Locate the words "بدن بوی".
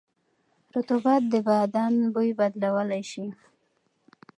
1.47-2.29